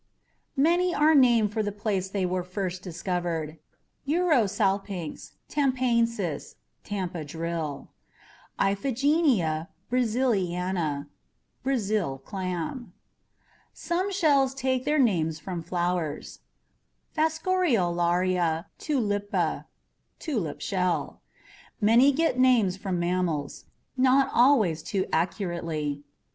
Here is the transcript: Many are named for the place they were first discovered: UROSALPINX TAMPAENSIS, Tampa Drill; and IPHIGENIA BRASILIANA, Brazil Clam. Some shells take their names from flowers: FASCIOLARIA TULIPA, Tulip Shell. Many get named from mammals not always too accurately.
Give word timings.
Many 0.57 0.95
are 0.95 1.13
named 1.13 1.53
for 1.53 1.61
the 1.61 1.71
place 1.71 2.09
they 2.09 2.25
were 2.25 2.41
first 2.41 2.81
discovered: 2.81 3.59
UROSALPINX 4.07 5.33
TAMPAENSIS, 5.47 6.55
Tampa 6.83 7.23
Drill; 7.23 7.87
and 8.57 8.77
IPHIGENIA 8.79 9.67
BRASILIANA, 9.91 11.07
Brazil 11.61 12.17
Clam. 12.17 12.93
Some 13.75 14.11
shells 14.11 14.55
take 14.55 14.85
their 14.85 14.97
names 14.97 15.37
from 15.37 15.61
flowers: 15.61 16.39
FASCIOLARIA 17.15 18.65
TULIPA, 18.79 19.67
Tulip 20.17 20.61
Shell. 20.61 21.21
Many 21.79 22.11
get 22.11 22.39
named 22.39 22.75
from 22.81 22.99
mammals 22.99 23.65
not 23.95 24.31
always 24.33 24.81
too 24.81 25.05
accurately. 25.13 26.01